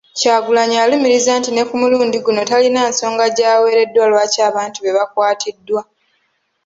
Kyagulanyi 0.19 0.77
alumiriza 0.83 1.31
nti 1.39 1.49
ne 1.51 1.63
ku 1.69 1.75
mulundi 1.81 2.17
guno 2.25 2.41
talina 2.49 2.81
nsonga 2.91 3.25
gy'aweereddwa 3.35 4.05
lwaki 4.11 4.39
abantu 4.49 4.77
be 4.81 4.91
bakwatiddwa. 4.97 5.81